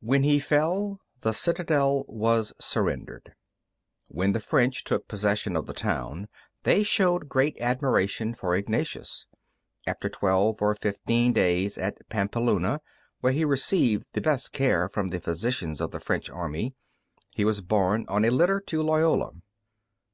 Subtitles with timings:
[0.00, 3.32] When he fell, the citadel was surrendered.
[4.08, 6.28] When the French took possession of the town,
[6.64, 9.24] they showed great admiration for Ignatius.
[9.86, 12.82] After twelve or fifteen days at Pampeluna,
[13.22, 16.74] where he received the best care from the physicians of the French army,
[17.32, 19.30] he was borne on a litter to Loyola.